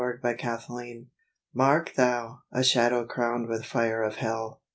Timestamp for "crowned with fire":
3.05-4.01